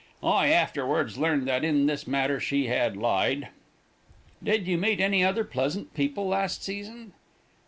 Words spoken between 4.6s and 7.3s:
you meet any other pleasant people last season?"